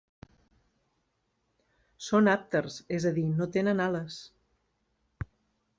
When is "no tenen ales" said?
3.41-4.19